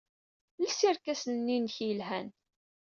[0.63, 2.27] Els irkasen-nni-nnek yelhan.